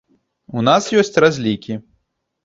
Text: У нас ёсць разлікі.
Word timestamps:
У 0.61 0.63
нас 0.67 0.87
ёсць 1.01 1.21
разлікі. 1.23 1.77